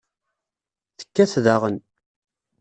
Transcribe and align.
Tekkat 0.97 1.33
daɣen. 1.43 1.77